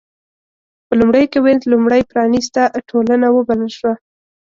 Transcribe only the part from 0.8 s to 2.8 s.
په لومړیو کې وینز لومړۍ پرانېسته